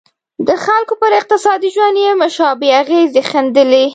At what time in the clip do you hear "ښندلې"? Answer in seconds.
3.29-3.85